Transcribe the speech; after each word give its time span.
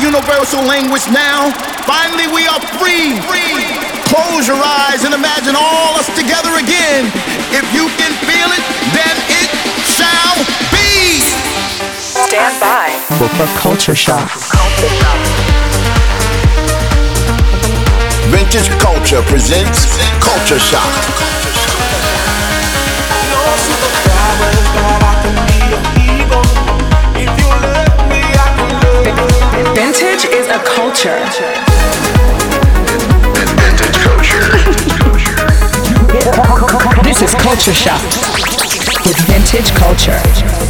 universal 0.00 0.64
language 0.64 1.04
now. 1.12 1.52
Finally, 1.84 2.26
we 2.32 2.48
are 2.48 2.60
free. 2.80 3.20
free. 3.28 3.60
Close 4.08 4.48
your 4.48 4.58
eyes 4.58 5.04
and 5.04 5.14
imagine 5.14 5.54
all 5.54 5.94
us 5.94 6.08
together 6.18 6.56
again. 6.58 7.06
If 7.52 7.62
you 7.76 7.86
can 8.00 8.12
feel 8.26 8.50
it, 8.50 8.64
then 8.96 9.14
it 9.28 9.48
shall 9.86 10.36
be. 10.72 11.20
Stand 12.00 12.58
by 12.58 12.90
for, 13.20 13.28
for 13.36 13.46
culture 13.60 13.94
shock. 13.94 14.30
Vintage 18.30 18.70
Culture 18.80 19.22
presents 19.22 19.98
Culture 20.20 20.58
Shock. 20.58 21.39
Vintage 29.80 30.26
is 30.26 30.46
a 30.48 30.58
culture. 30.62 31.16
Vintage 33.56 33.96
culture. 33.96 34.44
this 37.02 37.22
is 37.22 37.34
Culture 37.36 37.72
Shock 37.72 38.02
with 39.06 39.16
Vintage 39.26 39.70
Culture. 39.70 40.69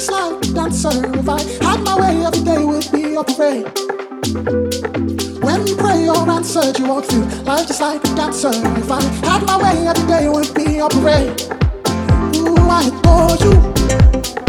Just 0.00 0.12
like 0.12 0.42
a 0.42 0.54
dancer. 0.54 1.18
If 1.18 1.28
I 1.28 1.42
had 1.62 1.84
my 1.84 2.00
way, 2.00 2.24
every 2.24 2.42
day 2.42 2.64
would 2.64 2.90
be 2.90 3.16
a 3.16 3.22
parade. 3.22 3.66
When 5.42 5.76
prayer 5.76 6.16
answered, 6.36 6.78
you 6.78 6.88
walk 6.88 7.04
through 7.04 7.26
life 7.44 7.66
just 7.66 7.82
like 7.82 8.02
a 8.04 8.14
dancer. 8.14 8.48
If 8.48 8.90
I 8.90 9.02
had 9.02 9.44
my 9.44 9.58
way, 9.58 9.86
every 9.86 10.06
day 10.06 10.28
would 10.30 10.54
be 10.54 10.78
a 10.78 10.88
parade. 10.88 11.42
Ooh, 12.36 12.56
I 12.56 12.88
adore 12.88 13.36
you. 13.44 14.39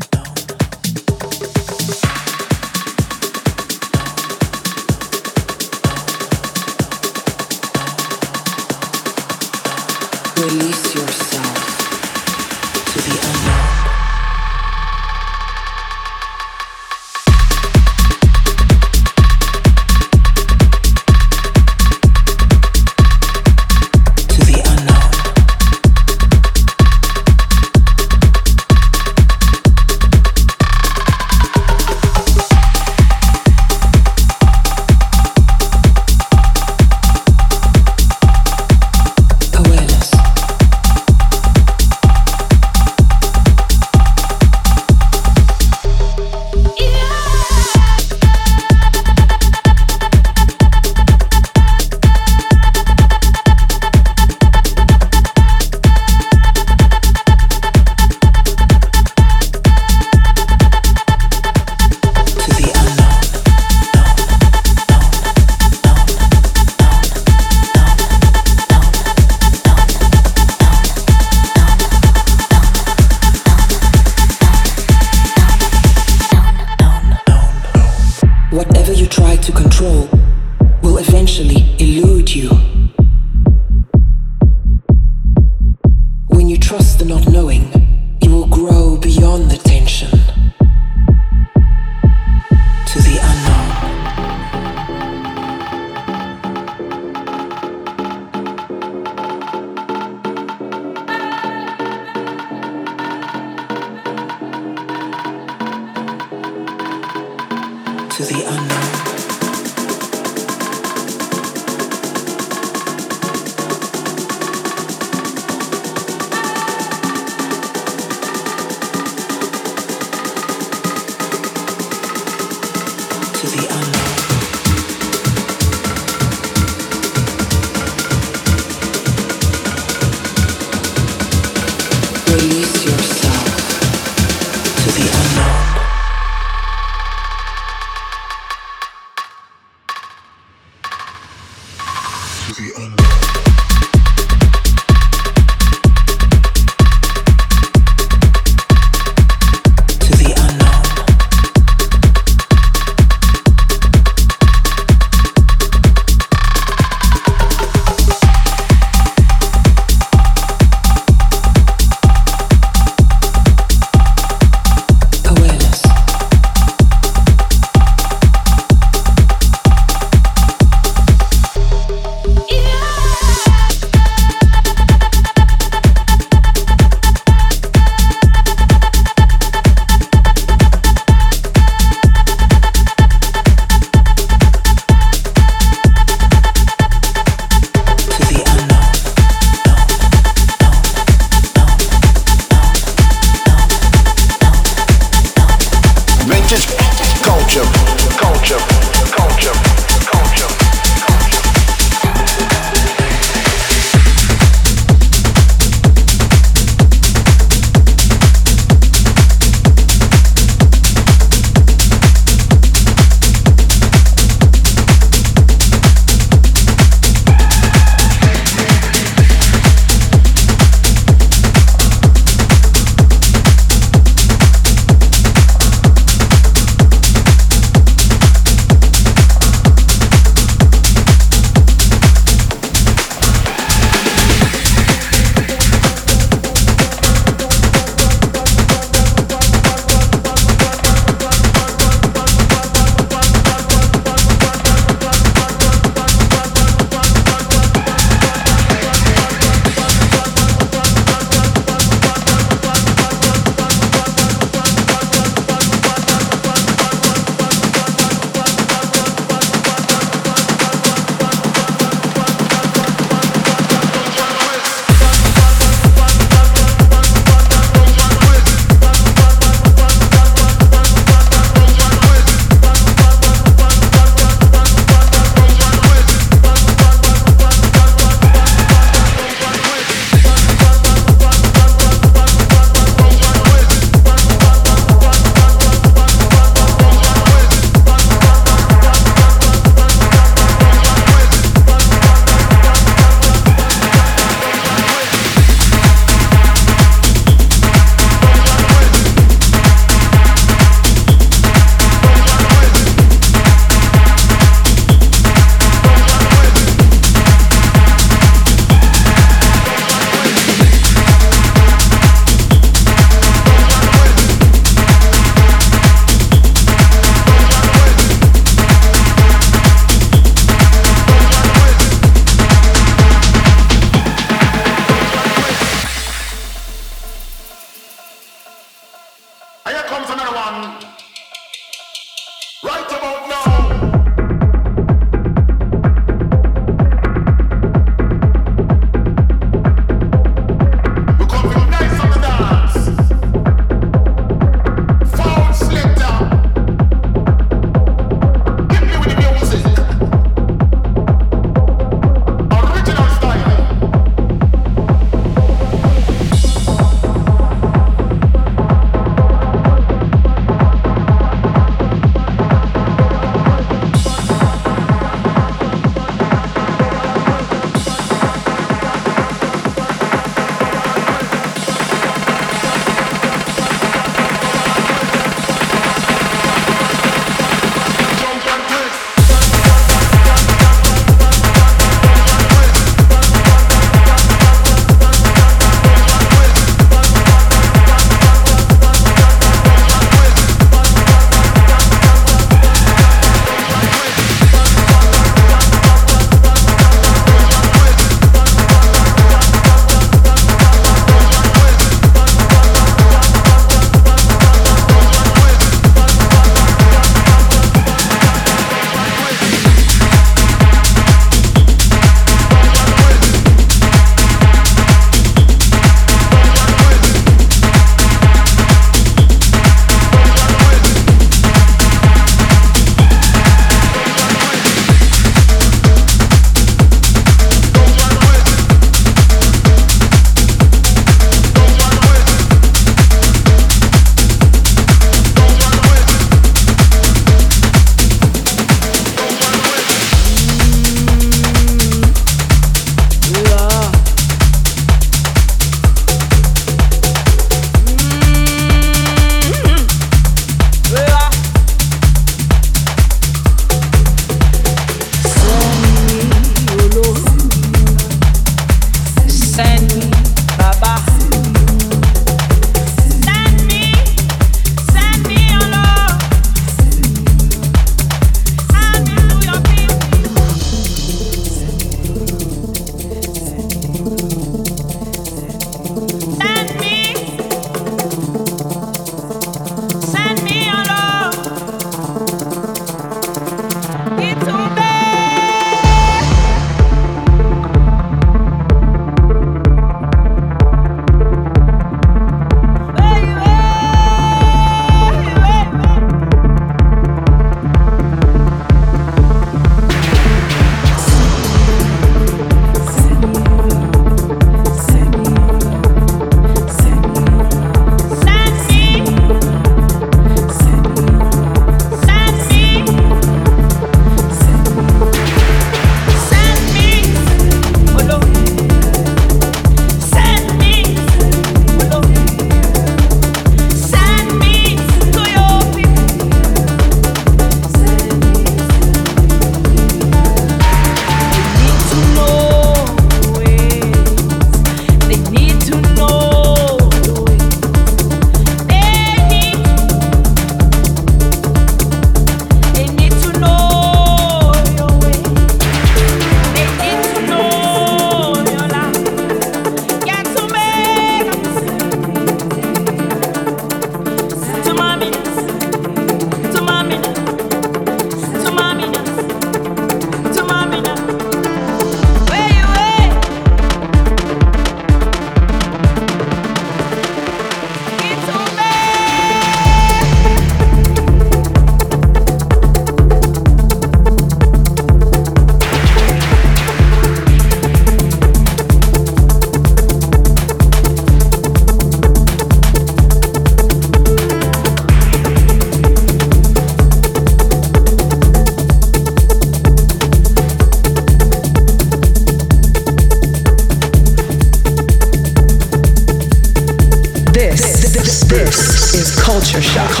Culture 599.61 600.00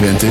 with 0.00 0.29